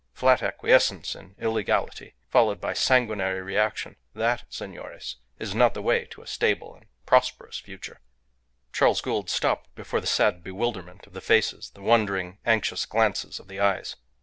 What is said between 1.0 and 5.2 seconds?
in illegality, followed by sanguinary reaction that, senores,